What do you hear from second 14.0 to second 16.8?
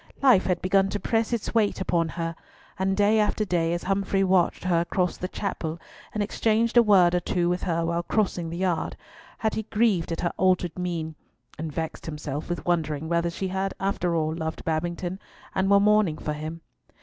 all loved Babington, and were mourning for him.